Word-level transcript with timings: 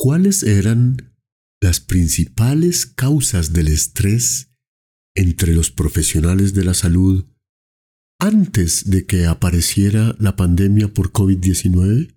¿Cuáles 0.00 0.44
eran 0.44 1.18
las 1.60 1.80
principales 1.80 2.86
causas 2.86 3.52
del 3.52 3.66
estrés 3.66 4.48
entre 5.16 5.52
los 5.52 5.72
profesionales 5.72 6.54
de 6.54 6.64
la 6.64 6.74
salud 6.74 7.26
antes 8.20 8.88
de 8.88 9.08
que 9.08 9.26
apareciera 9.26 10.14
la 10.20 10.36
pandemia 10.36 10.86
por 10.86 11.10
COVID-19? 11.10 12.16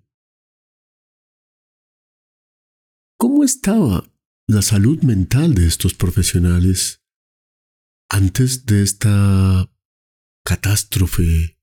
¿Cómo 3.18 3.42
estaba 3.42 4.08
la 4.46 4.62
salud 4.62 5.02
mental 5.02 5.56
de 5.56 5.66
estos 5.66 5.94
profesionales 5.94 7.02
antes 8.08 8.64
de 8.64 8.84
esta 8.84 9.68
catástrofe 10.44 11.58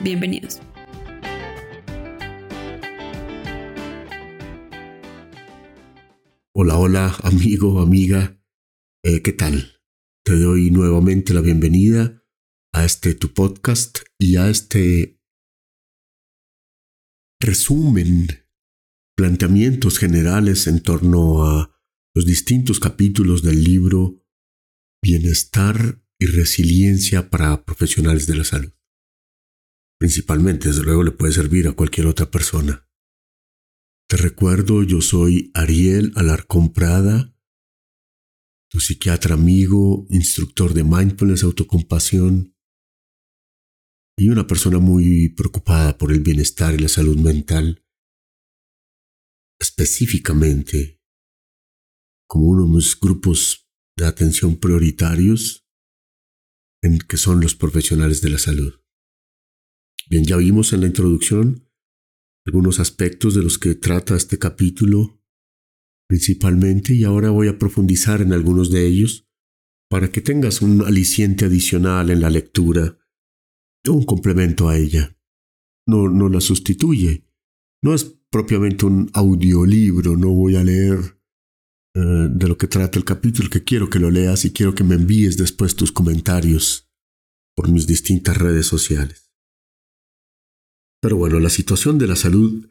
Bienvenidos. 0.00 0.60
Hola, 6.54 6.76
hola, 6.76 7.16
amigo, 7.22 7.80
amiga. 7.80 8.38
Eh, 9.02 9.22
¿Qué 9.22 9.32
tal? 9.32 9.80
Te 10.24 10.38
doy 10.38 10.70
nuevamente 10.70 11.32
la 11.32 11.40
bienvenida 11.40 12.22
a 12.72 12.84
este 12.84 13.14
tu 13.14 13.32
podcast 13.32 14.00
y 14.18 14.36
a 14.36 14.50
este 14.50 15.18
resumen, 17.40 18.26
planteamientos 19.16 19.98
generales 19.98 20.66
en 20.66 20.82
torno 20.82 21.44
a 21.44 21.74
los 22.14 22.26
distintos 22.26 22.80
capítulos 22.80 23.42
del 23.42 23.64
libro 23.64 24.22
Bienestar 25.08 26.02
y 26.18 26.26
Resiliencia 26.26 27.30
para 27.30 27.64
Profesionales 27.64 28.26
de 28.26 28.36
la 28.36 28.44
Salud. 28.44 28.74
Principalmente, 29.98 30.68
desde 30.68 30.82
luego, 30.82 31.02
le 31.02 31.12
puede 31.12 31.32
servir 31.32 31.66
a 31.66 31.72
cualquier 31.72 32.06
otra 32.06 32.30
persona. 32.30 32.86
Te 34.06 34.18
recuerdo, 34.18 34.82
yo 34.82 35.00
soy 35.00 35.50
Ariel 35.54 36.12
Alarcón 36.14 36.74
Prada, 36.74 37.34
tu 38.70 38.80
psiquiatra 38.80 39.32
amigo, 39.32 40.06
instructor 40.10 40.74
de 40.74 40.84
mindfulness, 40.84 41.42
autocompasión 41.42 42.54
y 44.18 44.28
una 44.28 44.46
persona 44.46 44.78
muy 44.78 45.30
preocupada 45.30 45.96
por 45.96 46.12
el 46.12 46.20
bienestar 46.20 46.74
y 46.74 46.78
la 46.80 46.88
salud 46.88 47.16
mental, 47.16 47.82
específicamente 49.58 51.00
como 52.26 52.48
uno 52.48 52.66
de 52.66 52.72
mis 52.74 53.00
grupos 53.00 53.67
de 53.98 54.06
atención 54.06 54.56
prioritarios, 54.56 55.66
en 56.82 56.98
que 56.98 57.18
son 57.18 57.40
los 57.40 57.54
profesionales 57.54 58.22
de 58.22 58.30
la 58.30 58.38
salud. 58.38 58.80
Bien, 60.08 60.24
ya 60.24 60.36
vimos 60.38 60.72
en 60.72 60.80
la 60.80 60.86
introducción 60.86 61.68
algunos 62.46 62.80
aspectos 62.80 63.34
de 63.34 63.42
los 63.42 63.58
que 63.58 63.74
trata 63.74 64.16
este 64.16 64.38
capítulo 64.38 65.20
principalmente 66.08 66.94
y 66.94 67.04
ahora 67.04 67.28
voy 67.28 67.48
a 67.48 67.58
profundizar 67.58 68.22
en 68.22 68.32
algunos 68.32 68.70
de 68.70 68.86
ellos 68.86 69.28
para 69.90 70.10
que 70.10 70.22
tengas 70.22 70.62
un 70.62 70.80
aliciente 70.80 71.44
adicional 71.44 72.08
en 72.08 72.22
la 72.22 72.30
lectura 72.30 72.98
un 73.88 74.04
complemento 74.04 74.68
a 74.68 74.76
ella. 74.76 75.16
No, 75.86 76.08
no 76.08 76.28
la 76.28 76.40
sustituye. 76.40 77.24
No 77.82 77.94
es 77.94 78.04
propiamente 78.30 78.86
un 78.86 79.10
audiolibro, 79.14 80.16
no 80.16 80.30
voy 80.30 80.56
a 80.56 80.64
leer 80.64 81.17
eh, 81.98 82.28
de 82.30 82.48
lo 82.48 82.56
que 82.56 82.66
trata 82.66 82.98
el 82.98 83.04
capítulo, 83.04 83.50
que 83.50 83.64
quiero 83.64 83.90
que 83.90 83.98
lo 83.98 84.10
leas 84.10 84.44
y 84.44 84.52
quiero 84.52 84.74
que 84.74 84.84
me 84.84 84.94
envíes 84.94 85.36
después 85.36 85.74
tus 85.74 85.92
comentarios 85.92 86.90
por 87.56 87.68
mis 87.68 87.86
distintas 87.86 88.36
redes 88.36 88.66
sociales. 88.66 89.32
Pero 91.00 91.16
bueno, 91.16 91.40
la 91.40 91.50
situación 91.50 91.98
de 91.98 92.06
la 92.06 92.16
salud 92.16 92.70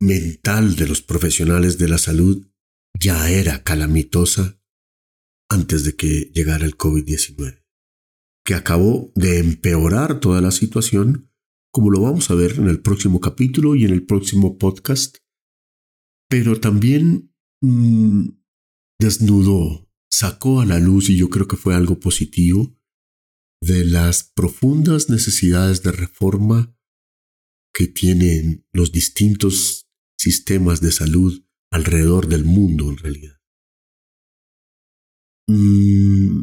mental 0.00 0.76
de 0.76 0.86
los 0.86 1.02
profesionales 1.02 1.78
de 1.78 1.88
la 1.88 1.98
salud 1.98 2.46
ya 2.98 3.30
era 3.30 3.62
calamitosa 3.62 4.60
antes 5.48 5.84
de 5.84 5.96
que 5.96 6.30
llegara 6.34 6.64
el 6.64 6.76
COVID-19 6.76 7.60
que 8.44 8.54
acabó 8.54 9.12
de 9.14 9.38
empeorar 9.38 10.20
toda 10.20 10.40
la 10.40 10.50
situación, 10.50 11.30
como 11.72 11.90
lo 11.90 12.00
vamos 12.00 12.30
a 12.30 12.34
ver 12.34 12.58
en 12.58 12.68
el 12.68 12.80
próximo 12.80 13.20
capítulo 13.20 13.76
y 13.76 13.84
en 13.84 13.92
el 13.92 14.04
próximo 14.04 14.58
podcast, 14.58 15.18
pero 16.28 16.58
también 16.58 17.29
mm, 17.62 18.28
desnudó, 18.98 19.90
sacó 20.10 20.60
a 20.60 20.66
la 20.66 20.78
luz, 20.78 21.10
y 21.10 21.16
yo 21.16 21.30
creo 21.30 21.48
que 21.48 21.56
fue 21.56 21.74
algo 21.74 22.00
positivo, 22.00 22.76
de 23.62 23.84
las 23.84 24.22
profundas 24.22 25.10
necesidades 25.10 25.82
de 25.82 25.92
reforma 25.92 26.76
que 27.74 27.86
tienen 27.86 28.66
los 28.72 28.92
distintos 28.92 29.86
sistemas 30.18 30.80
de 30.80 30.92
salud 30.92 31.44
alrededor 31.72 32.26
del 32.26 32.44
mundo 32.44 32.90
en 32.90 32.96
realidad. 32.96 33.40
Mm, 35.48 36.42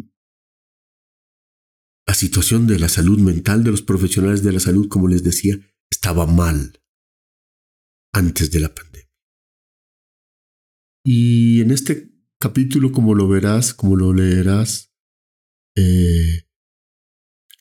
la 2.08 2.14
situación 2.14 2.68
de 2.68 2.80
la 2.80 2.90
salud 2.90 3.20
mental 3.20 3.64
de 3.64 3.72
los 3.72 3.82
profesionales 3.82 4.44
de 4.44 4.54
la 4.54 4.60
salud, 4.60 4.88
como 4.88 5.08
les 5.08 5.24
decía, 5.24 5.60
estaba 5.92 6.26
mal 6.26 6.82
antes 8.14 8.50
de 8.52 8.60
la 8.62 8.74
pandemia. 8.74 8.97
Y 11.08 11.62
en 11.62 11.72
este 11.72 12.12
capítulo, 12.38 12.92
como 12.92 13.16
lo 13.16 13.30
verás, 13.30 13.74
como 13.74 13.96
lo 13.96 14.14
leerás, 14.14 14.94
eh, 15.78 16.50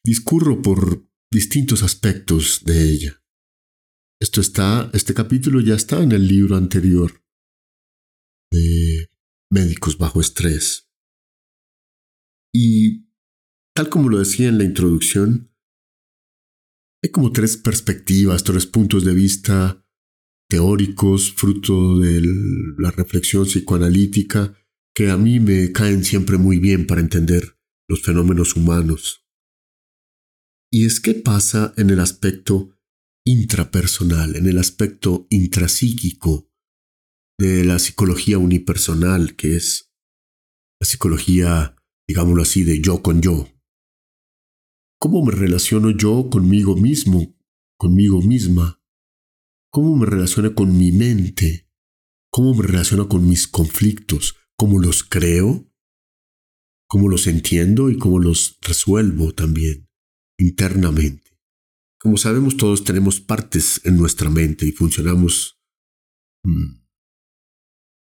discurro 0.03 0.63
por 0.63 1.09
distintos 1.31 1.85
aspectos 1.85 2.65
de 2.65 2.91
ella. 2.91 3.23
Esto 4.21 4.41
está, 4.41 4.91
este 4.95 5.15
capítulo 5.15 5.61
ya 5.61 5.75
está 5.75 6.03
en 6.03 6.11
el 6.11 6.27
libro 6.27 6.57
anterior 6.57 7.25
de 8.51 9.11
Médicos 9.51 9.97
bajo 9.97 10.21
estrés. 10.21 10.91
Y 12.53 13.07
Tal 13.77 13.91
como 13.91 14.09
lo 14.09 14.19
decía 14.19 14.49
en 14.49 14.57
la 14.57 14.65
introducción, 14.65 15.53
hay 17.05 17.11
como 17.11 17.31
tres 17.31 17.59
perspectivas, 17.59 18.43
tres 18.43 18.65
puntos 18.65 19.05
de 19.05 19.13
vista 19.13 19.86
teóricos, 20.49 21.33
fruto 21.33 21.99
de 21.99 22.23
la 22.79 22.91
reflexión 22.91 23.45
psicoanalítica, 23.45 24.57
que 24.95 25.11
a 25.11 25.17
mí 25.17 25.41
me 25.41 25.73
caen 25.73 26.05
siempre 26.05 26.39
muy 26.39 26.59
bien 26.59 26.87
para 26.87 27.01
entender 27.01 27.59
los 27.89 28.03
fenómenos 28.03 28.57
humanos. 28.57 29.27
Y 30.73 30.85
es 30.85 31.01
qué 31.01 31.15
pasa 31.15 31.73
en 31.77 31.91
el 31.91 32.01
aspecto 32.01 32.71
intrapersonal, 33.25 34.37
en 34.37 34.47
el 34.47 34.59
aspecto 34.59 35.27
intrapsíquico 35.31 36.51
de 37.39 37.65
la 37.65 37.79
psicología 37.79 38.39
unipersonal, 38.39 39.37
que 39.37 39.57
es 39.57 39.93
la 40.81 40.87
psicología, 40.87 41.77
digámoslo 42.09 42.43
así, 42.43 42.65
de 42.65 42.81
yo 42.81 43.03
con 43.03 43.21
yo. 43.21 43.49
¿Cómo 44.99 45.25
me 45.25 45.33
relaciono 45.33 45.91
yo 45.91 46.31
conmigo 46.31 46.77
mismo, 46.77 47.37
conmigo 47.79 48.23
misma? 48.23 48.83
¿Cómo 49.77 49.95
me 49.95 50.07
relaciono 50.07 50.55
con 50.55 50.79
mi 50.79 50.91
mente? 50.91 51.69
¿Cómo 52.31 52.55
me 52.55 52.67
relaciono 52.67 53.11
con 53.11 53.29
mis 53.29 53.47
conflictos? 53.47 54.35
¿Cómo 54.57 54.79
los 54.79 55.05
creo? 55.05 55.71
¿Cómo 56.89 57.11
los 57.11 57.27
entiendo 57.27 57.91
y 57.91 57.99
cómo 57.99 58.19
los 58.19 58.57
resuelvo 58.63 59.35
también 59.35 59.87
internamente? 60.39 61.39
Como 62.01 62.17
sabemos, 62.17 62.57
todos 62.57 62.85
tenemos 62.85 63.21
partes 63.21 63.83
en 63.85 63.99
nuestra 63.99 64.31
mente 64.31 64.65
y 64.65 64.73
funcionamos 64.73 65.61
mm, 66.43 66.87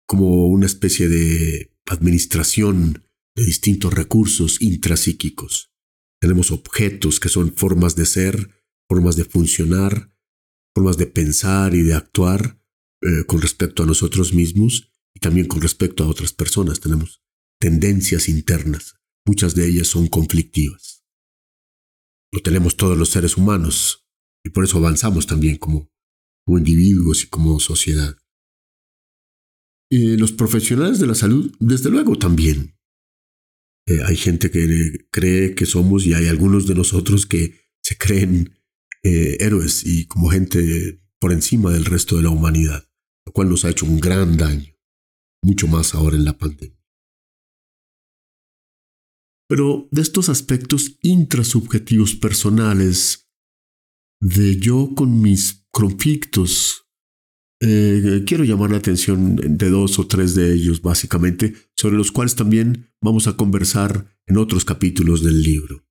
como 0.05 0.47
una 0.47 0.65
especie 0.65 1.07
de 1.07 1.77
administración 1.85 3.05
de 3.37 3.45
distintos 3.45 3.93
recursos 3.93 4.61
intrapsíquicos. 4.61 5.71
Tenemos 6.19 6.51
objetos 6.51 7.21
que 7.21 7.29
son 7.29 7.55
formas 7.55 7.95
de 7.95 8.05
ser, 8.05 8.49
formas 8.89 9.15
de 9.15 9.23
funcionar, 9.23 10.12
formas 10.73 10.97
de 10.97 11.07
pensar 11.07 11.75
y 11.75 11.83
de 11.83 11.93
actuar 11.93 12.59
eh, 13.01 13.25
con 13.25 13.41
respecto 13.41 13.83
a 13.83 13.85
nosotros 13.85 14.33
mismos 14.33 14.91
y 15.13 15.19
también 15.19 15.47
con 15.47 15.61
respecto 15.61 16.03
a 16.03 16.07
otras 16.07 16.33
personas. 16.33 16.79
Tenemos 16.79 17.23
tendencias 17.59 18.29
internas. 18.29 18.95
Muchas 19.25 19.55
de 19.55 19.67
ellas 19.67 19.87
son 19.87 20.07
conflictivas. 20.07 21.05
Lo 22.31 22.41
tenemos 22.41 22.75
todos 22.75 22.97
los 22.97 23.09
seres 23.09 23.37
humanos 23.37 24.07
y 24.43 24.49
por 24.49 24.63
eso 24.63 24.77
avanzamos 24.77 25.27
también 25.27 25.57
como, 25.57 25.91
como 26.45 26.57
individuos 26.57 27.23
y 27.23 27.27
como 27.27 27.59
sociedad. 27.59 28.17
los 29.89 30.31
profesionales 30.31 30.99
de 30.99 31.07
la 31.07 31.13
salud, 31.13 31.55
desde 31.59 31.91
luego, 31.91 32.17
también. 32.17 32.75
Eh, 33.85 34.01
hay 34.05 34.15
gente 34.15 34.49
que 34.49 35.07
cree 35.11 35.55
que 35.55 35.65
somos 35.65 36.05
y 36.05 36.13
hay 36.13 36.27
algunos 36.27 36.67
de 36.67 36.75
nosotros 36.75 37.25
que 37.25 37.69
se 37.83 37.97
creen 37.97 38.57
eh, 39.03 39.37
héroes 39.39 39.85
y 39.85 40.07
como 40.07 40.29
gente 40.29 41.01
por 41.19 41.31
encima 41.31 41.71
del 41.71 41.85
resto 41.85 42.17
de 42.17 42.23
la 42.23 42.29
humanidad, 42.29 42.89
lo 43.25 43.33
cual 43.33 43.49
nos 43.49 43.65
ha 43.65 43.69
hecho 43.69 43.85
un 43.85 43.99
gran 43.99 44.37
daño, 44.37 44.73
mucho 45.41 45.67
más 45.67 45.93
ahora 45.93 46.15
en 46.15 46.25
la 46.25 46.37
pandemia. 46.37 46.77
Pero 49.47 49.87
de 49.91 50.01
estos 50.01 50.29
aspectos 50.29 50.97
intrasubjetivos 51.01 52.15
personales, 52.15 53.29
de 54.21 54.57
yo 54.57 54.95
con 54.95 55.21
mis 55.21 55.65
conflictos, 55.71 56.87
eh, 57.61 58.23
quiero 58.25 58.43
llamar 58.43 58.71
la 58.71 58.77
atención 58.77 59.35
de 59.35 59.69
dos 59.69 59.99
o 59.99 60.07
tres 60.07 60.35
de 60.35 60.53
ellos, 60.53 60.81
básicamente, 60.81 61.53
sobre 61.75 61.97
los 61.97 62.11
cuales 62.11 62.35
también 62.35 62.89
vamos 63.01 63.27
a 63.27 63.37
conversar 63.37 64.17
en 64.25 64.37
otros 64.37 64.65
capítulos 64.65 65.23
del 65.23 65.41
libro. 65.41 65.82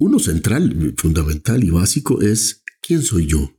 Uno 0.00 0.20
central, 0.20 0.94
fundamental 0.96 1.64
y 1.64 1.70
básico 1.70 2.22
es 2.22 2.62
¿quién 2.80 3.02
soy 3.02 3.26
yo? 3.26 3.58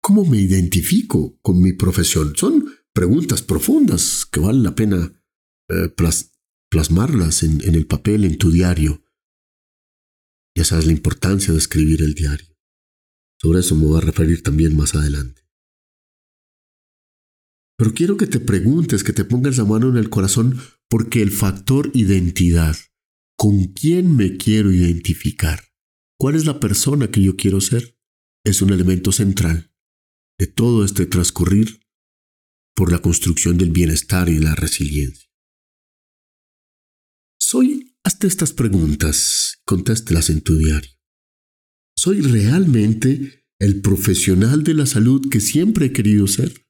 ¿Cómo 0.00 0.24
me 0.24 0.40
identifico 0.40 1.36
con 1.42 1.60
mi 1.60 1.72
profesión? 1.72 2.36
Son 2.36 2.72
preguntas 2.92 3.42
profundas 3.42 4.24
que 4.24 4.38
vale 4.38 4.60
la 4.60 4.74
pena 4.76 5.12
eh, 5.68 5.92
plasmarlas 6.68 7.42
en, 7.42 7.60
en 7.62 7.74
el 7.74 7.86
papel, 7.86 8.24
en 8.24 8.38
tu 8.38 8.52
diario. 8.52 9.02
Ya 10.56 10.64
sabes 10.64 10.86
la 10.86 10.92
importancia 10.92 11.52
de 11.52 11.58
escribir 11.58 12.02
el 12.02 12.14
diario. 12.14 12.56
Sobre 13.40 13.60
eso 13.60 13.74
me 13.74 13.86
voy 13.86 13.98
a 13.98 14.04
referir 14.04 14.42
también 14.42 14.76
más 14.76 14.94
adelante. 14.94 15.42
Pero 17.76 17.94
quiero 17.94 18.16
que 18.16 18.26
te 18.26 18.38
preguntes, 18.38 19.02
que 19.02 19.12
te 19.12 19.24
pongas 19.24 19.56
la 19.56 19.64
mano 19.64 19.88
en 19.88 19.96
el 19.96 20.10
corazón, 20.10 20.60
porque 20.90 21.22
el 21.22 21.30
factor 21.30 21.90
identidad, 21.94 22.76
¿con 23.36 23.72
quién 23.72 24.16
me 24.16 24.36
quiero 24.36 24.72
identificar? 24.72 25.64
¿Cuál 26.18 26.34
es 26.34 26.44
la 26.44 26.60
persona 26.60 27.10
que 27.10 27.22
yo 27.22 27.36
quiero 27.36 27.60
ser? 27.60 27.96
Es 28.44 28.60
un 28.60 28.70
elemento 28.70 29.12
central 29.12 29.72
de 30.38 30.46
todo 30.46 30.84
este 30.84 31.06
transcurrir 31.06 31.80
por 32.74 32.90
la 32.90 32.98
construcción 33.00 33.56
del 33.56 33.70
bienestar 33.70 34.28
y 34.28 34.38
la 34.38 34.54
resiliencia. 34.54 35.28
Soy, 37.38 37.96
hazte 38.04 38.26
estas 38.26 38.52
preguntas, 38.52 39.60
contéstelas 39.64 40.30
en 40.30 40.40
tu 40.40 40.56
diario. 40.56 40.90
¿Soy 41.96 42.20
realmente 42.22 43.46
el 43.58 43.82
profesional 43.82 44.64
de 44.64 44.74
la 44.74 44.86
salud 44.86 45.28
que 45.30 45.40
siempre 45.40 45.86
he 45.86 45.92
querido 45.92 46.26
ser? 46.26 46.66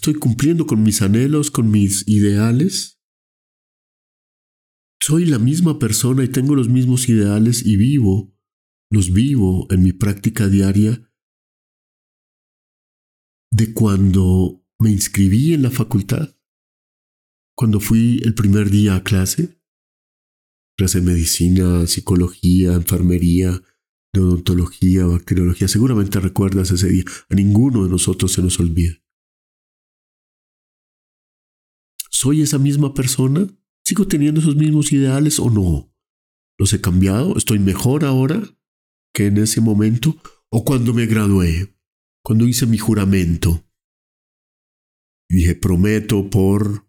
¿Estoy 0.00 0.14
cumpliendo 0.14 0.66
con 0.66 0.82
mis 0.82 1.02
anhelos, 1.02 1.50
con 1.50 1.70
mis 1.70 2.08
ideales? 2.08 3.02
¿Soy 4.98 5.26
la 5.26 5.38
misma 5.38 5.78
persona 5.78 6.24
y 6.24 6.28
tengo 6.28 6.54
los 6.54 6.70
mismos 6.70 7.06
ideales 7.10 7.66
y 7.66 7.76
vivo, 7.76 8.34
los 8.90 9.12
vivo 9.12 9.66
en 9.70 9.82
mi 9.82 9.92
práctica 9.92 10.48
diaria 10.48 11.12
de 13.52 13.74
cuando 13.74 14.64
me 14.78 14.90
inscribí 14.90 15.52
en 15.52 15.64
la 15.64 15.70
facultad, 15.70 16.34
cuando 17.54 17.78
fui 17.78 18.22
el 18.24 18.32
primer 18.32 18.70
día 18.70 18.94
a 18.94 19.04
clase, 19.04 19.60
clase 20.78 21.00
de 21.00 21.12
medicina, 21.12 21.86
psicología, 21.86 22.72
enfermería, 22.72 23.60
odontología, 24.16 25.04
bacteriología. 25.04 25.68
Seguramente 25.68 26.20
recuerdas 26.20 26.70
ese 26.70 26.88
día. 26.88 27.04
A 27.28 27.34
ninguno 27.34 27.84
de 27.84 27.90
nosotros 27.90 28.32
se 28.32 28.40
nos 28.40 28.58
olvida. 28.60 28.94
¿Soy 32.20 32.42
esa 32.42 32.58
misma 32.58 32.92
persona? 32.92 33.46
¿Sigo 33.82 34.06
teniendo 34.06 34.40
esos 34.40 34.56
mismos 34.56 34.92
ideales 34.92 35.38
o 35.38 35.48
no? 35.48 35.90
¿Los 36.58 36.72
he 36.74 36.80
cambiado? 36.80 37.36
¿Estoy 37.36 37.58
mejor 37.58 38.04
ahora 38.04 38.42
que 39.14 39.26
en 39.26 39.38
ese 39.38 39.60
momento? 39.60 40.16
¿O 40.50 40.64
cuando 40.64 40.92
me 40.92 41.06
gradué? 41.06 41.74
cuando 42.22 42.46
hice 42.46 42.66
mi 42.66 42.78
juramento. 42.78 43.66
Dije, 45.28 45.54
prometo 45.54 46.28
por... 46.28 46.88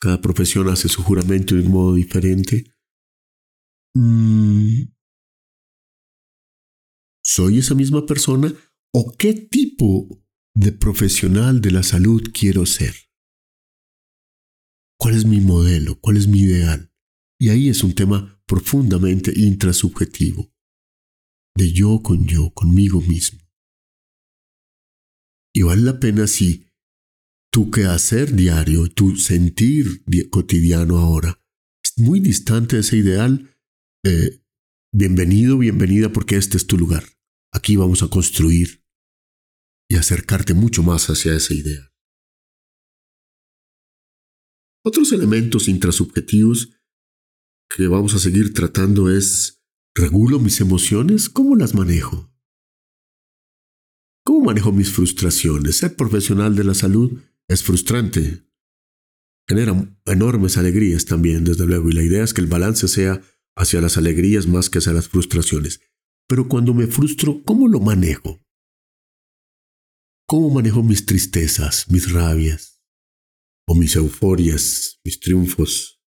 Cada 0.00 0.20
profesión 0.20 0.68
hace 0.68 0.88
su 0.88 1.02
juramento 1.02 1.54
de 1.54 1.62
un 1.62 1.72
modo 1.72 1.94
diferente. 1.94 2.72
Mm, 3.94 4.84
¿Soy 7.22 7.58
esa 7.58 7.74
misma 7.74 8.06
persona? 8.06 8.54
¿O 8.94 9.14
qué 9.18 9.34
tipo 9.34 10.24
de 10.54 10.72
profesional 10.72 11.60
de 11.60 11.70
la 11.72 11.82
salud 11.82 12.22
quiero 12.32 12.64
ser? 12.64 13.09
¿Cuál 15.00 15.16
es 15.16 15.24
mi 15.24 15.40
modelo? 15.40 15.98
¿Cuál 15.98 16.18
es 16.18 16.28
mi 16.28 16.40
ideal? 16.40 16.92
Y 17.40 17.48
ahí 17.48 17.70
es 17.70 17.82
un 17.82 17.94
tema 17.94 18.38
profundamente 18.46 19.32
intrasubjetivo, 19.34 20.52
de 21.56 21.72
yo 21.72 22.02
con 22.02 22.26
yo, 22.26 22.52
conmigo 22.52 23.00
mismo. 23.00 23.40
Y 25.54 25.62
vale 25.62 25.80
la 25.82 25.98
pena 25.98 26.26
si 26.26 26.66
tu 27.50 27.70
quehacer 27.70 28.34
diario, 28.34 28.90
tu 28.90 29.16
sentir 29.16 30.04
cotidiano 30.28 30.98
ahora 30.98 31.42
es 31.82 31.96
muy 31.96 32.20
distante 32.20 32.76
de 32.76 32.82
ese 32.82 32.98
ideal. 32.98 33.56
Eh, 34.04 34.44
bienvenido, 34.92 35.56
bienvenida, 35.56 36.12
porque 36.12 36.36
este 36.36 36.58
es 36.58 36.66
tu 36.66 36.76
lugar. 36.76 37.04
Aquí 37.54 37.74
vamos 37.74 38.02
a 38.02 38.08
construir 38.08 38.84
y 39.88 39.96
acercarte 39.96 40.52
mucho 40.52 40.82
más 40.82 41.08
hacia 41.08 41.34
esa 41.34 41.54
idea. 41.54 41.89
Otros 44.82 45.12
elementos 45.12 45.68
intrasubjetivos 45.68 46.70
que 47.68 47.86
vamos 47.86 48.14
a 48.14 48.18
seguir 48.18 48.54
tratando 48.54 49.10
es, 49.10 49.62
¿regulo 49.94 50.38
mis 50.38 50.60
emociones? 50.60 51.28
¿Cómo 51.28 51.54
las 51.54 51.74
manejo? 51.74 52.32
¿Cómo 54.24 54.46
manejo 54.46 54.72
mis 54.72 54.90
frustraciones? 54.90 55.78
Ser 55.78 55.96
profesional 55.96 56.56
de 56.56 56.64
la 56.64 56.74
salud 56.74 57.20
es 57.48 57.62
frustrante. 57.62 58.46
Genera 59.46 59.96
enormes 60.06 60.56
alegrías 60.56 61.04
también, 61.04 61.44
desde 61.44 61.66
luego, 61.66 61.90
y 61.90 61.92
la 61.92 62.02
idea 62.02 62.24
es 62.24 62.32
que 62.32 62.40
el 62.40 62.46
balance 62.46 62.88
sea 62.88 63.20
hacia 63.56 63.80
las 63.80 63.98
alegrías 63.98 64.46
más 64.46 64.70
que 64.70 64.78
hacia 64.78 64.92
las 64.92 65.08
frustraciones. 65.08 65.80
Pero 66.26 66.48
cuando 66.48 66.72
me 66.72 66.86
frustro, 66.86 67.42
¿cómo 67.44 67.68
lo 67.68 67.80
manejo? 67.80 68.40
¿Cómo 70.26 70.50
manejo 70.50 70.82
mis 70.82 71.04
tristezas, 71.04 71.90
mis 71.90 72.12
rabias, 72.12 72.79
o 73.70 73.74
mis 73.76 73.94
euforias, 73.94 74.98
mis 75.04 75.20
triunfos? 75.20 76.02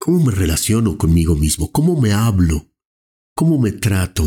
¿Cómo 0.00 0.26
me 0.26 0.32
relaciono 0.32 0.98
conmigo 0.98 1.36
mismo? 1.36 1.70
¿Cómo 1.70 2.00
me 2.00 2.12
hablo? 2.12 2.74
¿Cómo 3.36 3.56
me 3.56 3.70
trato? 3.70 4.24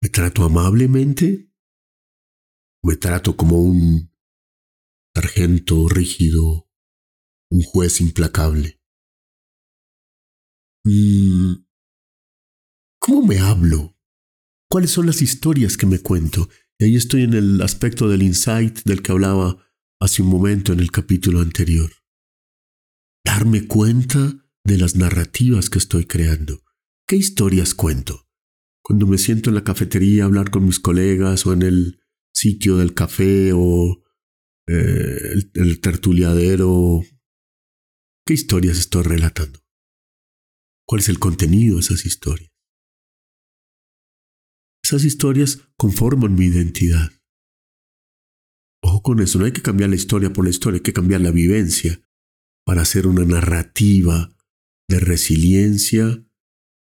¿Me 0.00 0.08
trato 0.08 0.44
amablemente? 0.44 1.52
¿Me 2.82 2.96
trato 2.96 3.36
como 3.36 3.60
un 3.60 4.10
sargento 5.14 5.86
rígido, 5.90 6.70
un 7.50 7.60
juez 7.60 8.00
implacable? 8.00 8.80
Mm, 10.84 11.66
¿Cómo 12.98 13.26
me 13.26 13.38
hablo? 13.38 13.98
¿Cuáles 14.70 14.92
son 14.92 15.04
las 15.04 15.20
historias 15.20 15.76
que 15.76 15.84
me 15.84 15.98
cuento? 15.98 16.48
Y 16.78 16.84
ahí 16.84 16.96
estoy 16.96 17.22
en 17.22 17.34
el 17.34 17.60
aspecto 17.62 18.08
del 18.08 18.22
insight 18.22 18.80
del 18.84 19.02
que 19.02 19.12
hablaba 19.12 19.56
hace 20.00 20.22
un 20.22 20.28
momento 20.28 20.72
en 20.72 20.80
el 20.80 20.90
capítulo 20.90 21.40
anterior. 21.40 21.90
Darme 23.24 23.66
cuenta 23.66 24.46
de 24.64 24.78
las 24.78 24.94
narrativas 24.94 25.70
que 25.70 25.78
estoy 25.78 26.06
creando. 26.06 26.62
¿Qué 27.06 27.16
historias 27.16 27.74
cuento? 27.74 28.28
cuando 28.88 29.06
me 29.06 29.18
siento 29.18 29.50
en 29.50 29.54
la 29.54 29.64
cafetería 29.64 30.22
a 30.22 30.26
hablar 30.26 30.50
con 30.50 30.64
mis 30.64 30.80
colegas 30.80 31.44
o 31.44 31.52
en 31.52 31.60
el 31.60 32.00
sitio 32.32 32.78
del 32.78 32.94
café 32.94 33.52
o 33.52 34.02
eh, 34.66 35.32
el, 35.34 35.50
el 35.52 35.80
tertuliadero, 35.82 37.02
¿qué 38.24 38.32
historias 38.32 38.78
estoy 38.78 39.02
relatando? 39.02 39.60
¿Cuál 40.86 41.02
es 41.02 41.10
el 41.10 41.18
contenido 41.18 41.74
de 41.74 41.82
esas 41.82 42.06
historias? 42.06 42.50
Esas 44.88 45.04
historias 45.04 45.68
conforman 45.76 46.34
mi 46.34 46.46
identidad. 46.46 47.10
Ojo 48.82 49.02
con 49.02 49.20
eso, 49.20 49.38
no 49.38 49.44
hay 49.44 49.52
que 49.52 49.60
cambiar 49.60 49.90
la 49.90 49.96
historia 49.96 50.32
por 50.32 50.44
la 50.44 50.50
historia, 50.50 50.78
hay 50.78 50.82
que 50.82 50.94
cambiar 50.94 51.20
la 51.20 51.30
vivencia 51.30 52.00
para 52.64 52.80
hacer 52.80 53.06
una 53.06 53.26
narrativa 53.26 54.34
de 54.88 54.98
resiliencia, 54.98 56.26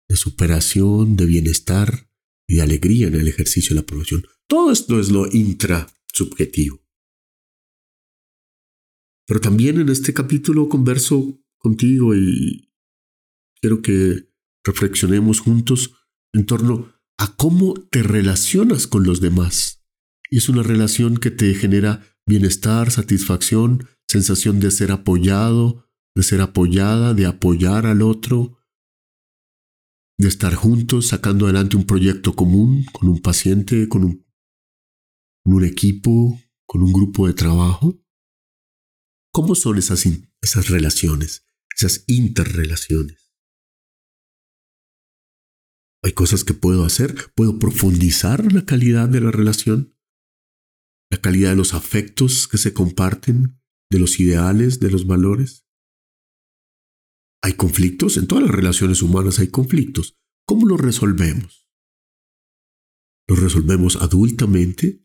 de 0.08 0.16
superación, 0.16 1.14
de 1.14 1.26
bienestar 1.26 2.10
y 2.48 2.56
de 2.56 2.62
alegría 2.62 3.06
en 3.06 3.14
el 3.14 3.28
ejercicio 3.28 3.76
de 3.76 3.82
la 3.82 3.86
profesión. 3.86 4.24
Todo 4.48 4.72
esto 4.72 4.98
es 4.98 5.12
lo 5.12 5.32
intrasubjetivo. 5.32 6.84
Pero 9.24 9.40
también 9.40 9.80
en 9.80 9.88
este 9.88 10.12
capítulo 10.12 10.68
converso 10.68 11.40
contigo 11.58 12.12
y 12.12 12.72
quiero 13.60 13.82
que 13.82 14.32
reflexionemos 14.64 15.38
juntos 15.38 15.94
en 16.32 16.44
torno 16.44 16.93
a 17.18 17.37
cómo 17.37 17.75
te 17.75 18.02
relacionas 18.02 18.87
con 18.87 19.04
los 19.04 19.21
demás. 19.21 19.85
Y 20.30 20.38
es 20.38 20.49
una 20.49 20.62
relación 20.62 21.18
que 21.18 21.30
te 21.30 21.54
genera 21.54 22.04
bienestar, 22.26 22.90
satisfacción, 22.90 23.87
sensación 24.09 24.61
de 24.61 24.71
ser 24.71 24.92
apoyado, 24.92 25.88
de 26.14 26.23
ser 26.23 26.40
apoyada, 26.40 27.14
de 27.14 27.26
apoyar 27.26 27.87
al 27.87 28.02
otro, 28.02 28.59
de 30.18 30.28
estar 30.28 30.54
juntos 30.54 31.09
sacando 31.09 31.47
adelante 31.47 31.76
un 31.76 31.85
proyecto 31.85 32.35
común 32.35 32.85
con 32.92 33.09
un 33.09 33.21
paciente, 33.21 33.88
con 33.88 34.04
un, 34.04 34.26
con 35.42 35.54
un 35.54 35.64
equipo, 35.64 36.40
con 36.66 36.83
un 36.83 36.92
grupo 36.92 37.26
de 37.26 37.35
trabajo. 37.35 38.00
¿Cómo 39.33 39.54
son 39.54 39.78
esas, 39.78 40.04
esas 40.40 40.68
relaciones, 40.68 41.44
esas 41.76 42.04
interrelaciones? 42.06 43.23
Hay 46.04 46.12
cosas 46.12 46.44
que 46.44 46.54
puedo 46.54 46.84
hacer, 46.84 47.32
puedo 47.34 47.58
profundizar 47.58 48.52
la 48.52 48.64
calidad 48.64 49.08
de 49.08 49.20
la 49.20 49.30
relación, 49.30 49.96
la 51.11 51.18
calidad 51.18 51.50
de 51.50 51.56
los 51.56 51.75
afectos 51.75 52.46
que 52.46 52.58
se 52.58 52.75
comparten, 52.75 53.61
de 53.90 53.99
los 53.99 54.20
ideales, 54.20 54.80
de 54.80 54.90
los 54.90 55.06
valores. 55.06 55.66
Hay 57.42 57.54
conflictos, 57.54 58.16
en 58.16 58.26
todas 58.26 58.44
las 58.44 58.54
relaciones 58.54 59.02
humanas 59.02 59.38
hay 59.38 59.49
conflictos. 59.49 60.18
¿Cómo 60.46 60.66
los 60.66 60.80
resolvemos? 60.80 61.68
¿Los 63.26 63.40
resolvemos 63.40 63.96
adultamente 63.96 65.04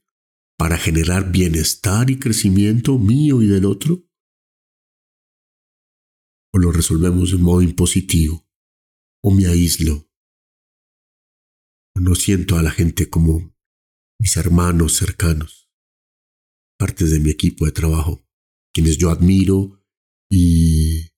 para 0.57 0.77
generar 0.77 1.31
bienestar 1.31 2.09
y 2.09 2.19
crecimiento 2.19 2.99
mío 2.99 3.41
y 3.41 3.47
del 3.47 3.65
otro? 3.65 4.09
o 6.51 6.57
lo 6.57 6.71
resolvemos 6.71 7.31
de 7.31 7.37
modo 7.37 7.61
impositivo, 7.61 8.47
o 9.23 9.31
me 9.31 9.45
aíslo. 9.45 10.08
No 11.99 12.15
siento 12.15 12.57
a 12.57 12.63
la 12.63 12.71
gente 12.71 13.09
como 13.09 13.53
mis 14.21 14.37
hermanos 14.37 14.93
cercanos, 14.93 15.69
partes 16.77 17.11
de 17.11 17.19
mi 17.19 17.29
equipo 17.29 17.65
de 17.65 17.73
trabajo, 17.73 18.25
quienes 18.73 18.97
yo 18.97 19.09
admiro 19.09 19.83
y 20.31 21.09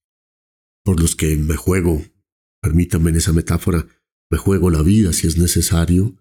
por 0.84 1.00
los 1.00 1.14
que 1.14 1.36
me 1.36 1.54
juego, 1.54 2.02
permítanme 2.60 3.10
en 3.10 3.16
esa 3.16 3.32
metáfora, 3.32 3.86
me 4.30 4.38
juego 4.38 4.70
la 4.70 4.82
vida 4.82 5.12
si 5.12 5.28
es 5.28 5.38
necesario, 5.38 6.16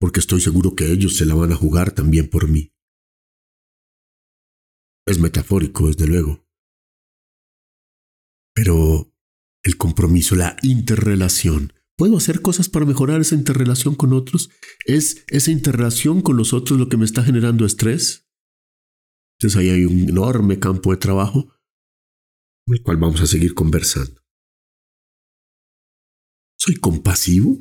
porque 0.00 0.20
estoy 0.20 0.40
seguro 0.40 0.74
que 0.74 0.90
ellos 0.90 1.16
se 1.16 1.26
la 1.26 1.34
van 1.34 1.52
a 1.52 1.56
jugar 1.56 1.92
también 1.92 2.30
por 2.30 2.48
mí. 2.48 2.72
Es 5.06 5.18
metafórico, 5.18 5.88
desde 5.88 6.06
luego, 6.06 6.48
pero 8.54 9.14
el 9.62 9.76
compromiso, 9.76 10.34
la 10.34 10.56
interrelación, 10.62 11.74
¿puedo 11.98 12.16
hacer 12.16 12.40
cosas 12.40 12.68
para 12.68 12.86
mejorar 12.86 13.20
esa 13.20 13.34
interrelación 13.34 13.96
con 13.96 14.12
otros? 14.12 14.50
¿Es 14.86 15.24
esa 15.26 15.50
interrelación 15.50 16.22
con 16.22 16.36
los 16.36 16.54
otros 16.54 16.78
lo 16.78 16.88
que 16.88 16.96
me 16.96 17.04
está 17.04 17.24
generando 17.24 17.66
estrés? 17.66 18.26
Entonces 19.36 19.58
ahí 19.58 19.68
hay 19.68 19.84
un 19.84 20.08
enorme 20.08 20.58
campo 20.58 20.92
de 20.92 20.96
trabajo, 20.96 21.52
el 22.66 22.82
cual 22.82 22.98
vamos 22.98 23.20
a 23.20 23.26
seguir 23.26 23.54
conversando. 23.54 24.22
¿Soy 26.56 26.76
compasivo? 26.76 27.58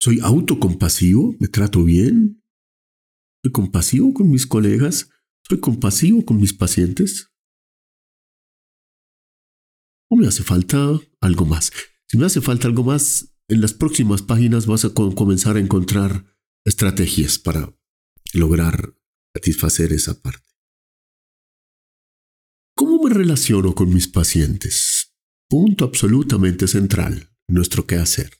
¿Soy 0.00 0.20
autocompasivo? 0.22 1.34
¿Me 1.40 1.48
trato 1.48 1.82
bien? 1.82 2.42
¿Soy 3.42 3.52
compasivo 3.52 4.12
con 4.12 4.30
mis 4.30 4.46
colegas? 4.46 5.08
¿Soy 5.48 5.60
compasivo 5.60 6.24
con 6.24 6.38
mis 6.38 6.52
pacientes? 6.52 7.33
¿O 10.10 10.16
me 10.16 10.26
hace 10.26 10.42
falta 10.42 11.00
algo 11.20 11.46
más? 11.46 11.72
Si 12.08 12.18
me 12.18 12.26
hace 12.26 12.40
falta 12.40 12.68
algo 12.68 12.84
más, 12.84 13.34
en 13.48 13.60
las 13.60 13.74
próximas 13.74 14.22
páginas 14.22 14.66
vas 14.66 14.84
a 14.84 14.94
comenzar 14.94 15.56
a 15.56 15.60
encontrar 15.60 16.24
estrategias 16.64 17.38
para 17.38 17.76
lograr 18.32 18.94
satisfacer 19.34 19.92
esa 19.92 20.20
parte. 20.20 20.44
¿Cómo 22.76 23.02
me 23.02 23.12
relaciono 23.12 23.74
con 23.74 23.92
mis 23.92 24.08
pacientes? 24.08 25.14
Punto 25.48 25.84
absolutamente 25.84 26.66
central 26.66 27.30
en 27.48 27.54
nuestro 27.54 27.86
quehacer. 27.86 28.32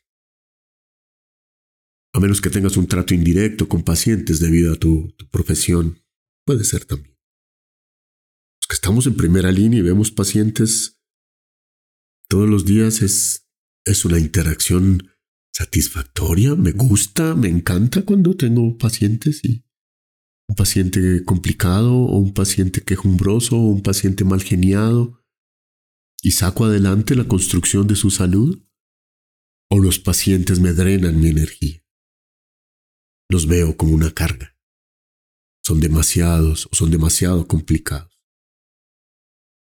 A 2.14 2.20
menos 2.20 2.40
que 2.40 2.50
tengas 2.50 2.76
un 2.76 2.86
trato 2.86 3.12
indirecto 3.12 3.68
con 3.68 3.82
pacientes 3.82 4.40
debido 4.40 4.72
a 4.72 4.76
tu, 4.76 5.12
tu 5.16 5.28
profesión, 5.28 6.02
puede 6.46 6.64
ser 6.64 6.84
también. 6.84 7.16
Los 8.60 8.68
que 8.68 8.74
estamos 8.74 9.06
en 9.06 9.16
primera 9.16 9.52
línea 9.52 9.80
y 9.80 9.82
vemos 9.82 10.10
pacientes 10.10 10.93
todos 12.34 12.50
los 12.50 12.64
días 12.64 13.00
es, 13.00 13.48
es 13.84 14.04
una 14.04 14.18
interacción 14.18 15.08
satisfactoria, 15.54 16.56
me 16.56 16.72
gusta, 16.72 17.36
me 17.36 17.46
encanta 17.46 18.04
cuando 18.04 18.36
tengo 18.36 18.76
pacientes 18.76 19.44
y 19.44 19.64
un 20.48 20.56
paciente 20.56 21.24
complicado 21.24 21.94
o 21.94 22.18
un 22.18 22.34
paciente 22.34 22.82
quejumbroso 22.82 23.56
o 23.56 23.68
un 23.68 23.84
paciente 23.84 24.24
mal 24.24 24.42
geniado 24.42 25.24
y 26.22 26.32
saco 26.32 26.64
adelante 26.64 27.14
la 27.14 27.28
construcción 27.28 27.86
de 27.86 27.94
su 27.94 28.10
salud 28.10 28.66
o 29.70 29.78
los 29.78 30.00
pacientes 30.00 30.58
me 30.58 30.72
drenan 30.72 31.20
mi 31.20 31.28
energía. 31.28 31.84
Los 33.30 33.46
veo 33.46 33.76
como 33.76 33.94
una 33.94 34.10
carga. 34.10 34.58
Son 35.64 35.78
demasiados 35.78 36.66
o 36.66 36.74
son 36.74 36.90
demasiado 36.90 37.46
complicados. 37.46 38.20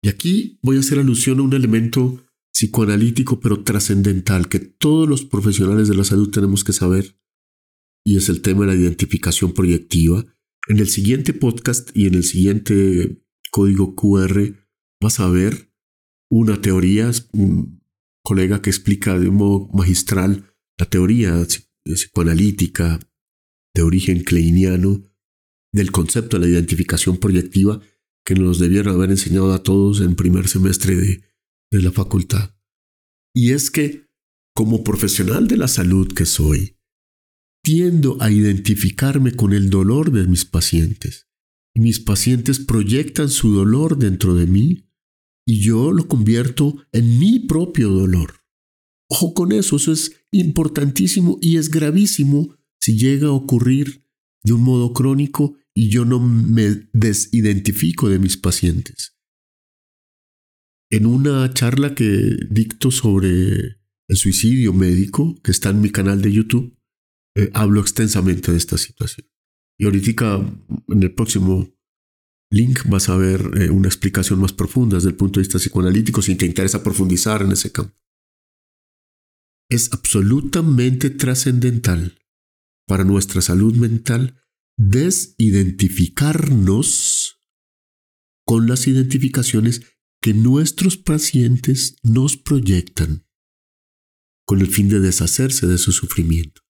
Y 0.01 0.07
aquí 0.07 0.57
voy 0.63 0.77
a 0.77 0.79
hacer 0.79 0.99
alusión 0.99 1.39
a 1.39 1.43
un 1.43 1.51
elemento 1.51 2.30
psicoanalítico 2.53 3.39
pero 3.39 3.63
trascendental 3.63 4.49
que 4.49 4.59
todos 4.59 5.07
los 5.07 5.25
profesionales 5.25 5.87
de 5.87 5.95
la 5.95 6.03
salud 6.03 6.29
tenemos 6.29 6.63
que 6.63 6.73
saber 6.73 7.17
y 8.05 8.17
es 8.17 8.29
el 8.29 8.41
tema 8.41 8.61
de 8.61 8.73
la 8.73 8.81
identificación 8.81 9.53
proyectiva. 9.53 10.25
En 10.67 10.79
el 10.79 10.89
siguiente 10.89 11.33
podcast 11.33 11.89
y 11.95 12.07
en 12.07 12.15
el 12.15 12.23
siguiente 12.23 13.23
código 13.51 13.95
QR 13.95 14.55
vas 15.01 15.19
a 15.19 15.29
ver 15.29 15.73
una 16.29 16.61
teoría, 16.61 17.11
un 17.33 17.81
colega 18.23 18.61
que 18.61 18.69
explica 18.69 19.19
de 19.19 19.29
un 19.29 19.35
modo 19.35 19.69
magistral 19.73 20.55
la 20.77 20.85
teoría 20.85 21.45
psicoanalítica 21.83 22.99
de 23.73 23.81
origen 23.81 24.23
kleiniano 24.23 25.03
del 25.73 25.91
concepto 25.91 26.37
de 26.37 26.45
la 26.45 26.51
identificación 26.51 27.17
proyectiva 27.17 27.81
que 28.25 28.35
nos 28.35 28.59
debieron 28.59 28.95
haber 28.95 29.11
enseñado 29.11 29.53
a 29.53 29.63
todos 29.63 30.01
en 30.01 30.15
primer 30.15 30.47
semestre 30.47 30.95
de 30.95 31.23
de 31.71 31.81
la 31.81 31.91
facultad. 31.91 32.55
Y 33.33 33.51
es 33.51 33.71
que, 33.71 34.07
como 34.53 34.83
profesional 34.83 35.47
de 35.47 35.57
la 35.57 35.67
salud 35.67 36.11
que 36.13 36.25
soy, 36.25 36.77
tiendo 37.63 38.17
a 38.21 38.31
identificarme 38.31 39.31
con 39.33 39.53
el 39.53 39.69
dolor 39.69 40.11
de 40.11 40.27
mis 40.27 40.45
pacientes. 40.45 41.27
Y 41.73 41.79
mis 41.79 41.99
pacientes 41.99 42.59
proyectan 42.59 43.29
su 43.29 43.53
dolor 43.53 43.97
dentro 43.97 44.35
de 44.35 44.45
mí 44.45 44.89
y 45.45 45.61
yo 45.61 45.91
lo 45.91 46.07
convierto 46.07 46.85
en 46.91 47.17
mi 47.19 47.39
propio 47.39 47.89
dolor. 47.89 48.41
Ojo 49.09 49.33
con 49.33 49.51
eso, 49.51 49.77
eso 49.77 49.91
es 49.91 50.11
importantísimo 50.31 51.37
y 51.41 51.57
es 51.57 51.69
gravísimo 51.69 52.55
si 52.79 52.97
llega 52.97 53.27
a 53.27 53.33
ocurrir 53.33 54.05
de 54.43 54.53
un 54.53 54.63
modo 54.63 54.93
crónico 54.93 55.55
y 55.73 55.89
yo 55.89 56.03
no 56.03 56.19
me 56.19 56.89
desidentifico 56.93 58.09
de 58.09 58.19
mis 58.19 58.37
pacientes. 58.37 59.17
En 60.91 61.05
una 61.05 61.53
charla 61.53 61.95
que 61.95 62.35
dicto 62.49 62.91
sobre 62.91 63.77
el 64.09 64.17
suicidio 64.17 64.73
médico, 64.73 65.39
que 65.41 65.51
está 65.51 65.69
en 65.69 65.79
mi 65.79 65.89
canal 65.89 66.21
de 66.21 66.33
YouTube, 66.33 66.77
eh, 67.37 67.49
hablo 67.53 67.79
extensamente 67.79 68.51
de 68.51 68.57
esta 68.57 68.77
situación. 68.77 69.25
Y 69.79 69.85
ahorita 69.85 70.45
en 70.89 71.03
el 71.03 71.13
próximo 71.13 71.73
link 72.51 72.81
vas 72.89 73.07
a 73.07 73.15
ver 73.15 73.51
eh, 73.55 73.69
una 73.69 73.87
explicación 73.87 74.41
más 74.41 74.51
profunda 74.51 74.97
desde 74.97 75.11
el 75.11 75.15
punto 75.15 75.39
de 75.39 75.45
vista 75.45 75.59
psicoanalítico 75.59 76.21
si 76.21 76.35
te 76.35 76.45
interesa 76.45 76.83
profundizar 76.83 77.41
en 77.41 77.53
ese 77.53 77.71
campo. 77.71 77.97
Es 79.69 79.93
absolutamente 79.93 81.09
trascendental 81.09 82.19
para 82.85 83.05
nuestra 83.05 83.41
salud 83.41 83.77
mental 83.77 84.43
desidentificarnos 84.77 87.37
con 88.45 88.67
las 88.67 88.87
identificaciones 88.87 89.83
que 90.21 90.33
nuestros 90.33 90.97
pacientes 90.97 91.95
nos 92.03 92.37
proyectan. 92.37 93.25
con 94.47 94.59
el 94.59 94.67
fin 94.67 94.89
de 94.89 94.99
deshacerse 94.99 95.65
de 95.65 95.77
su 95.77 95.93
sufrimiento. 95.93 96.61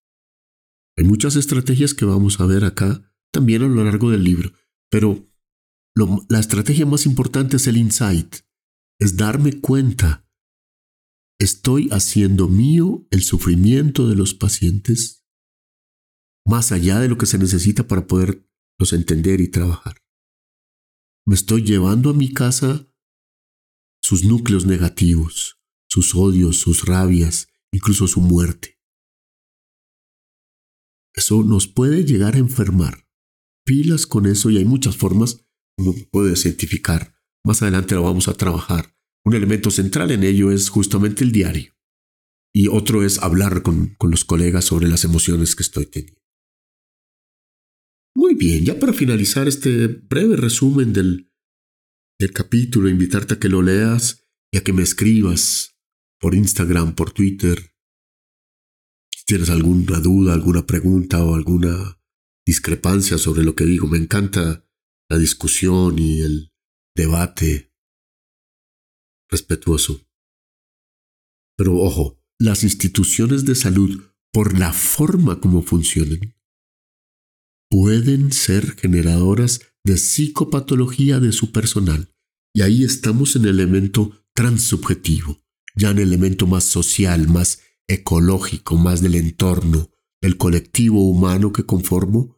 Hay 0.97 1.03
muchas 1.03 1.35
estrategias 1.35 1.95
que 1.95 2.05
vamos 2.05 2.39
a 2.39 2.45
ver 2.45 2.63
acá 2.63 3.11
también 3.31 3.63
a 3.63 3.67
lo 3.67 3.83
largo 3.83 4.11
del 4.11 4.23
libro, 4.23 4.51
pero 4.91 5.27
la 6.29 6.39
estrategia 6.39 6.85
más 6.85 7.07
importante 7.07 7.55
es 7.55 7.65
el 7.65 7.77
insight, 7.77 8.35
es 8.99 9.17
darme 9.17 9.61
cuenta, 9.61 10.29
estoy 11.39 11.89
haciendo 11.91 12.47
mío 12.47 13.07
el 13.09 13.23
sufrimiento 13.23 14.07
de 14.07 14.15
los 14.15 14.35
pacientes 14.35 15.25
más 16.45 16.71
allá 16.71 16.99
de 16.99 17.07
lo 17.07 17.17
que 17.17 17.25
se 17.25 17.39
necesita 17.39 17.87
para 17.87 18.05
poderlos 18.05 18.93
entender 18.93 19.41
y 19.41 19.49
trabajar. 19.49 19.97
Me 21.25 21.33
estoy 21.33 21.63
llevando 21.63 22.11
a 22.11 22.13
mi 22.13 22.31
casa 22.31 22.90
sus 24.11 24.25
núcleos 24.25 24.65
negativos, 24.65 25.57
sus 25.89 26.15
odios, 26.15 26.57
sus 26.57 26.85
rabias, 26.85 27.47
incluso 27.71 28.07
su 28.07 28.19
muerte. 28.19 28.77
Eso 31.13 31.43
nos 31.43 31.69
puede 31.69 32.03
llegar 32.03 32.35
a 32.35 32.39
enfermar. 32.39 33.07
Pilas 33.65 34.05
con 34.05 34.25
eso 34.25 34.49
y 34.49 34.57
hay 34.57 34.65
muchas 34.65 34.97
formas 34.97 35.45
uno 35.77 35.93
puede 36.11 36.35
cientificar. 36.35 37.15
Más 37.45 37.61
adelante 37.61 37.95
lo 37.95 38.03
vamos 38.03 38.27
a 38.27 38.33
trabajar. 38.33 38.97
Un 39.23 39.33
elemento 39.33 39.71
central 39.71 40.11
en 40.11 40.25
ello 40.25 40.51
es 40.51 40.67
justamente 40.67 41.23
el 41.23 41.31
diario. 41.31 41.73
Y 42.53 42.67
otro 42.67 43.05
es 43.05 43.17
hablar 43.19 43.61
con, 43.61 43.95
con 43.95 44.11
los 44.11 44.25
colegas 44.25 44.65
sobre 44.65 44.89
las 44.89 45.05
emociones 45.05 45.55
que 45.55 45.63
estoy 45.63 45.85
teniendo. 45.85 46.19
Muy 48.13 48.35
bien, 48.35 48.65
ya 48.65 48.77
para 48.77 48.91
finalizar 48.91 49.47
este 49.47 49.87
breve 49.87 50.35
resumen 50.35 50.91
del, 50.91 51.30
del 52.21 52.33
capítulo, 52.33 52.87
invitarte 52.87 53.33
a 53.33 53.39
que 53.39 53.49
lo 53.49 53.63
leas 53.63 54.23
y 54.51 54.57
a 54.57 54.63
que 54.63 54.73
me 54.73 54.83
escribas 54.83 55.75
por 56.19 56.35
Instagram, 56.35 56.93
por 56.93 57.11
Twitter. 57.11 57.75
Si 59.11 59.25
tienes 59.25 59.49
alguna 59.49 59.99
duda, 59.99 60.33
alguna 60.33 60.67
pregunta 60.67 61.25
o 61.25 61.33
alguna 61.33 61.99
discrepancia 62.45 63.17
sobre 63.17 63.43
lo 63.43 63.55
que 63.55 63.65
digo, 63.65 63.87
me 63.87 63.97
encanta 63.97 64.67
la 65.09 65.17
discusión 65.17 65.97
y 65.97 66.21
el 66.21 66.53
debate 66.95 67.73
respetuoso. 69.27 70.07
Pero 71.57 71.77
ojo, 71.77 72.23
las 72.39 72.63
instituciones 72.63 73.45
de 73.45 73.55
salud, 73.55 74.13
por 74.31 74.59
la 74.59 74.73
forma 74.73 75.41
como 75.41 75.63
funcionan, 75.63 76.35
pueden 77.69 78.31
ser 78.31 78.75
generadoras 78.77 79.70
de 79.83 79.97
psicopatología 79.97 81.19
de 81.19 81.31
su 81.31 81.51
personal. 81.51 82.13
Y 82.53 82.61
ahí 82.61 82.83
estamos 82.83 83.35
en 83.35 83.43
el 83.43 83.59
elemento 83.59 84.25
transsubjetivo, 84.33 85.39
ya 85.75 85.91
en 85.91 85.97
el 85.99 86.09
elemento 86.09 86.47
más 86.47 86.63
social, 86.63 87.27
más 87.27 87.61
ecológico, 87.87 88.77
más 88.77 89.01
del 89.01 89.15
entorno, 89.15 89.89
del 90.21 90.37
colectivo 90.37 91.09
humano 91.09 91.51
que 91.51 91.65
conformo 91.65 92.37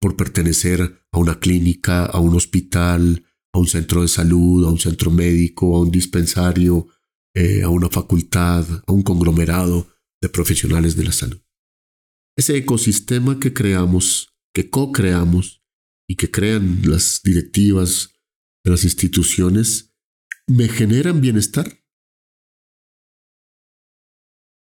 por 0.00 0.16
pertenecer 0.16 1.06
a 1.10 1.18
una 1.18 1.40
clínica, 1.40 2.04
a 2.06 2.20
un 2.20 2.36
hospital, 2.36 3.24
a 3.52 3.58
un 3.58 3.66
centro 3.66 4.02
de 4.02 4.08
salud, 4.08 4.64
a 4.66 4.70
un 4.70 4.78
centro 4.78 5.10
médico, 5.10 5.76
a 5.76 5.80
un 5.80 5.90
dispensario, 5.90 6.86
eh, 7.34 7.62
a 7.62 7.68
una 7.68 7.88
facultad, 7.88 8.64
a 8.86 8.92
un 8.92 9.02
conglomerado 9.02 9.88
de 10.20 10.28
profesionales 10.28 10.96
de 10.96 11.04
la 11.04 11.12
salud. 11.12 11.40
Ese 12.36 12.56
ecosistema 12.56 13.40
que 13.40 13.52
creamos 13.52 14.34
que 14.54 14.70
co-creamos 14.70 15.62
y 16.08 16.16
que 16.16 16.30
crean 16.30 16.82
las 16.84 17.20
directivas 17.22 18.14
de 18.64 18.70
las 18.70 18.84
instituciones, 18.84 19.94
¿me 20.46 20.68
generan 20.68 21.20
bienestar? 21.20 21.84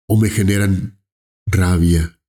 ¿O 0.09 0.18
me 0.21 0.30
generan 0.30 1.04
rabia? 1.47 2.21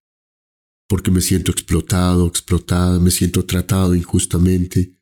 Porque 0.88 1.12
me 1.12 1.22
siento 1.22 1.52
explotado, 1.52 2.28
explotada, 2.28 3.00
me 3.00 3.12
siento 3.12 3.46
tratado 3.46 3.96
injustamente. 3.96 5.00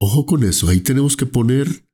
Ojo 0.00 0.26
con 0.26 0.42
eso, 0.44 0.68
ahí 0.68 0.80
tenemos 0.80 1.16
que 1.16 1.26
poner 1.26 1.88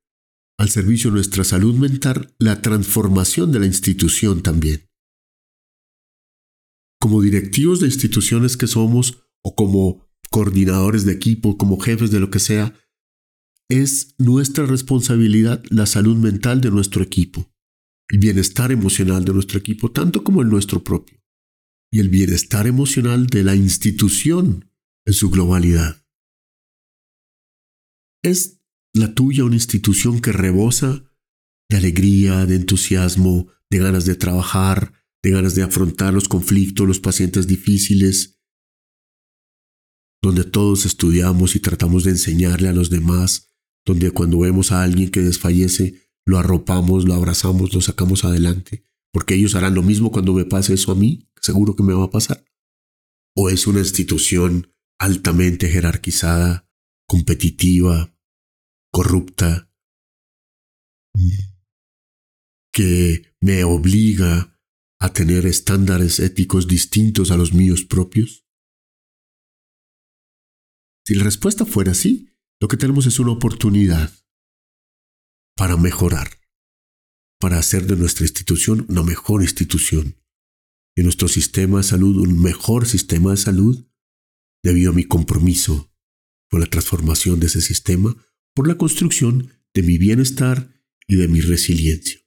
al 0.58 0.70
servicio 0.70 1.10
de 1.10 1.16
nuestra 1.16 1.44
salud 1.44 1.74
mental 1.74 2.34
la 2.38 2.62
transformación 2.62 3.52
de 3.52 3.60
la 3.60 3.66
institución 3.66 4.42
también 4.42 4.88
como 7.00 7.22
directivos 7.22 7.80
de 7.80 7.86
instituciones 7.86 8.56
que 8.56 8.66
somos 8.66 9.24
o 9.42 9.54
como 9.54 10.07
coordinadores 10.30 11.04
de 11.04 11.12
equipo, 11.12 11.58
como 11.58 11.78
jefes 11.78 12.10
de 12.10 12.20
lo 12.20 12.30
que 12.30 12.38
sea, 12.38 12.74
es 13.70 14.14
nuestra 14.18 14.66
responsabilidad 14.66 15.62
la 15.70 15.86
salud 15.86 16.16
mental 16.16 16.60
de 16.60 16.70
nuestro 16.70 17.02
equipo, 17.02 17.52
el 18.08 18.18
bienestar 18.18 18.72
emocional 18.72 19.24
de 19.24 19.34
nuestro 19.34 19.58
equipo, 19.58 19.92
tanto 19.92 20.24
como 20.24 20.42
el 20.42 20.48
nuestro 20.48 20.82
propio, 20.82 21.20
y 21.92 22.00
el 22.00 22.08
bienestar 22.08 22.66
emocional 22.66 23.26
de 23.26 23.44
la 23.44 23.54
institución 23.54 24.70
en 25.06 25.12
su 25.12 25.30
globalidad. 25.30 26.04
¿Es 28.22 28.60
la 28.94 29.14
tuya 29.14 29.44
una 29.44 29.56
institución 29.56 30.20
que 30.20 30.32
rebosa 30.32 31.04
de 31.70 31.76
alegría, 31.76 32.46
de 32.46 32.56
entusiasmo, 32.56 33.48
de 33.70 33.78
ganas 33.78 34.06
de 34.06 34.16
trabajar, 34.16 34.92
de 35.22 35.30
ganas 35.30 35.54
de 35.54 35.62
afrontar 35.62 36.14
los 36.14 36.28
conflictos, 36.28 36.86
los 36.86 37.00
pacientes 37.00 37.46
difíciles, 37.46 38.37
donde 40.22 40.44
todos 40.44 40.86
estudiamos 40.86 41.56
y 41.56 41.60
tratamos 41.60 42.04
de 42.04 42.10
enseñarle 42.10 42.68
a 42.68 42.72
los 42.72 42.90
demás, 42.90 43.50
donde 43.84 44.10
cuando 44.10 44.40
vemos 44.40 44.72
a 44.72 44.82
alguien 44.82 45.10
que 45.10 45.20
desfallece, 45.20 46.08
lo 46.26 46.38
arropamos, 46.38 47.04
lo 47.04 47.14
abrazamos, 47.14 47.72
lo 47.74 47.80
sacamos 47.80 48.24
adelante, 48.24 48.84
porque 49.12 49.34
ellos 49.34 49.54
harán 49.54 49.74
lo 49.74 49.82
mismo 49.82 50.10
cuando 50.10 50.32
me 50.32 50.44
pase 50.44 50.74
eso 50.74 50.92
a 50.92 50.94
mí, 50.94 51.30
seguro 51.40 51.74
que 51.76 51.82
me 51.82 51.94
va 51.94 52.04
a 52.04 52.10
pasar. 52.10 52.44
O 53.34 53.48
es 53.48 53.66
una 53.66 53.78
institución 53.78 54.72
altamente 54.98 55.68
jerarquizada, 55.68 56.68
competitiva, 57.06 58.14
corrupta, 58.92 59.72
que 62.72 63.34
me 63.40 63.64
obliga 63.64 64.58
a 65.00 65.12
tener 65.12 65.46
estándares 65.46 66.18
éticos 66.18 66.66
distintos 66.66 67.30
a 67.30 67.36
los 67.36 67.52
míos 67.52 67.84
propios? 67.84 68.47
Si 71.08 71.14
la 71.14 71.24
respuesta 71.24 71.64
fuera 71.64 71.94
sí, 71.94 72.28
lo 72.60 72.68
que 72.68 72.76
tenemos 72.76 73.06
es 73.06 73.18
una 73.18 73.30
oportunidad 73.30 74.12
para 75.56 75.78
mejorar, 75.78 76.28
para 77.40 77.58
hacer 77.58 77.86
de 77.86 77.96
nuestra 77.96 78.26
institución 78.26 78.84
una 78.90 79.02
mejor 79.02 79.40
institución, 79.40 80.16
y 80.94 81.02
nuestro 81.02 81.28
sistema 81.28 81.78
de 81.78 81.84
salud 81.84 82.18
un 82.18 82.38
mejor 82.38 82.86
sistema 82.86 83.30
de 83.30 83.38
salud, 83.38 83.86
debido 84.62 84.90
a 84.90 84.94
mi 84.94 85.04
compromiso 85.04 85.90
con 86.50 86.60
la 86.60 86.66
transformación 86.66 87.40
de 87.40 87.46
ese 87.46 87.62
sistema, 87.62 88.14
por 88.54 88.68
la 88.68 88.76
construcción 88.76 89.50
de 89.72 89.82
mi 89.82 89.96
bienestar 89.96 90.74
y 91.06 91.16
de 91.16 91.26
mi 91.26 91.40
resiliencia. 91.40 92.20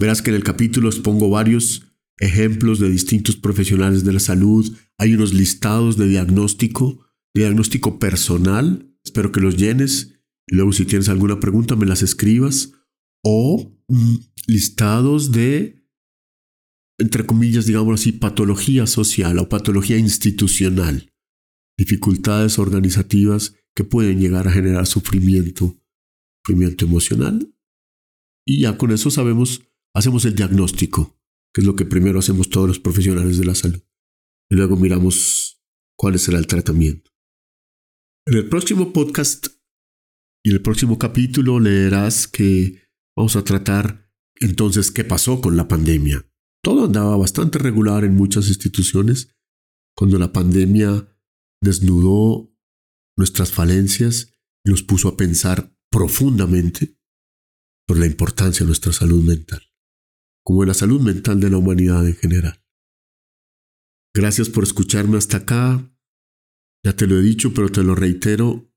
Verás 0.00 0.22
que 0.22 0.30
en 0.30 0.36
el 0.36 0.44
capítulo 0.44 0.88
os 0.88 0.98
pongo 0.98 1.28
varios 1.28 1.92
ejemplos 2.16 2.78
de 2.78 2.88
distintos 2.88 3.36
profesionales 3.36 4.02
de 4.02 4.14
la 4.14 4.20
salud. 4.20 4.74
Hay 4.96 5.12
unos 5.12 5.34
listados 5.34 5.98
de 5.98 6.08
diagnóstico, 6.08 7.11
diagnóstico 7.34 7.98
personal. 7.98 8.94
Espero 9.04 9.32
que 9.32 9.40
los 9.40 9.56
llenes 9.56 10.12
luego 10.52 10.72
si 10.72 10.84
tienes 10.84 11.08
alguna 11.08 11.40
pregunta 11.40 11.76
me 11.76 11.86
las 11.86 12.02
escribas. 12.02 12.72
O 13.24 13.78
mm, 13.88 14.16
listados 14.48 15.32
de, 15.32 15.86
entre 16.98 17.24
comillas, 17.24 17.66
digamos 17.66 18.00
así, 18.00 18.12
patología 18.12 18.86
social 18.86 19.38
o 19.38 19.48
patología 19.48 19.96
institucional. 19.96 21.12
Dificultades 21.78 22.58
organizativas 22.58 23.54
que 23.74 23.84
pueden 23.84 24.20
llegar 24.20 24.48
a 24.48 24.52
generar 24.52 24.86
sufrimiento, 24.86 25.80
sufrimiento 26.44 26.84
emocional. 26.84 27.54
Y 28.44 28.62
ya 28.62 28.76
con 28.76 28.90
eso 28.90 29.10
sabemos 29.10 29.62
hacemos 29.94 30.24
el 30.24 30.34
diagnóstico, 30.34 31.16
que 31.54 31.60
es 31.60 31.66
lo 31.66 31.76
que 31.76 31.84
primero 31.84 32.18
hacemos 32.18 32.50
todos 32.50 32.66
los 32.66 32.80
profesionales 32.80 33.38
de 33.38 33.44
la 33.44 33.54
salud. 33.54 33.82
Y 34.50 34.56
luego 34.56 34.76
miramos 34.76 35.62
cuál 35.96 36.18
será 36.18 36.38
el 36.38 36.46
tratamiento. 36.46 37.11
En 38.26 38.34
el 38.34 38.48
próximo 38.48 38.92
podcast 38.92 39.48
y 40.44 40.50
en 40.50 40.56
el 40.56 40.62
próximo 40.62 40.98
capítulo 40.98 41.60
leerás 41.60 42.28
que 42.28 42.82
vamos 43.16 43.36
a 43.36 43.44
tratar 43.44 44.10
entonces 44.36 44.90
qué 44.90 45.04
pasó 45.04 45.40
con 45.40 45.56
la 45.56 45.68
pandemia. 45.68 46.24
Todo 46.62 46.84
andaba 46.84 47.16
bastante 47.16 47.58
regular 47.58 48.04
en 48.04 48.14
muchas 48.14 48.48
instituciones 48.48 49.34
cuando 49.96 50.18
la 50.18 50.32
pandemia 50.32 51.08
desnudó 51.62 52.52
nuestras 53.16 53.52
falencias 53.52 54.32
y 54.64 54.70
nos 54.70 54.82
puso 54.82 55.08
a 55.08 55.16
pensar 55.16 55.76
profundamente 55.90 56.96
sobre 57.88 58.00
la 58.00 58.06
importancia 58.06 58.60
de 58.60 58.68
nuestra 58.68 58.92
salud 58.92 59.22
mental 59.22 59.62
como 60.44 60.62
en 60.62 60.68
la 60.68 60.74
salud 60.74 61.00
mental 61.00 61.40
de 61.40 61.50
la 61.50 61.58
humanidad 61.58 62.06
en 62.06 62.16
general. 62.16 62.62
Gracias 64.14 64.48
por 64.48 64.64
escucharme 64.64 65.16
hasta 65.16 65.38
acá. 65.38 65.91
Ya 66.84 66.96
te 66.96 67.06
lo 67.06 67.18
he 67.18 67.22
dicho, 67.22 67.54
pero 67.54 67.70
te 67.70 67.82
lo 67.82 67.94
reitero. 67.94 68.68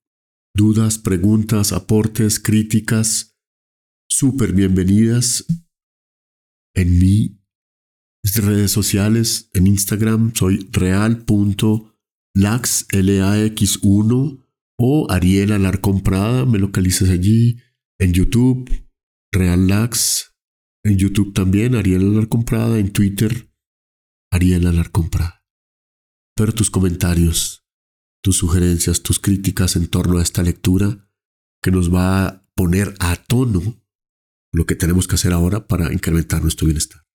Dudas, 0.56 1.00
preguntas, 1.00 1.74
aportes, 1.74 2.40
críticas, 2.40 3.38
súper 4.08 4.54
bienvenidas 4.54 5.46
en 6.76 7.00
mi 7.00 7.42
mis 8.26 8.44
redes 8.44 8.72
sociales. 8.72 9.50
En 9.54 9.68
Instagram 9.68 10.34
soy 10.34 10.68
real.lax, 10.72 11.28
L-A-X-1 12.92 14.46
o 14.80 15.08
Ariel 15.12 15.52
Alarcón 15.52 16.02
Prada, 16.02 16.46
me 16.46 16.58
localizas 16.58 17.10
allí. 17.10 17.58
En 18.00 18.14
YouTube, 18.14 18.70
Real 19.32 19.68
Lax. 19.68 20.34
En 20.84 20.98
YouTube 20.98 21.34
también, 21.34 21.76
Ariel 21.76 22.02
Alarcón 22.02 22.46
Prada. 22.46 22.80
En 22.80 22.92
Twitter, 22.92 23.52
Ariel 24.32 24.68
Alarcón 24.68 25.10
Prada. 25.10 25.46
Pero 26.36 26.52
tus 26.52 26.70
comentarios, 26.70 27.65
tus 28.26 28.38
sugerencias, 28.38 29.04
tus 29.04 29.20
críticas 29.20 29.76
en 29.76 29.86
torno 29.86 30.18
a 30.18 30.24
esta 30.24 30.42
lectura 30.42 31.08
que 31.62 31.70
nos 31.70 31.94
va 31.94 32.26
a 32.26 32.42
poner 32.56 32.96
a 32.98 33.18
tono 33.18 33.62
lo 34.52 34.66
que 34.66 34.74
tenemos 34.74 35.08
que 35.08 35.14
hacer 35.14 35.32
ahora 35.32 35.68
para 35.68 35.94
incrementar 35.94 36.42
nuestro 36.42 36.66
bienestar. 36.66 37.06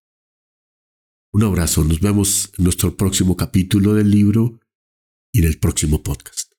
Un 1.33 1.43
abrazo, 1.43 1.83
nos 1.83 1.99
vemos 1.99 2.53
en 2.57 2.63
nuestro 2.63 2.97
próximo 2.97 3.37
capítulo 3.37 3.95
del 3.95 4.09
libro 4.09 4.61
y 5.33 5.41
en 5.41 5.49
el 5.49 5.59
próximo 5.59 6.01
podcast. 6.05 6.50